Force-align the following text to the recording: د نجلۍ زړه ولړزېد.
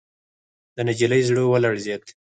د 0.75 0.77
نجلۍ 0.87 1.21
زړه 1.29 1.41
ولړزېد. 1.51 2.03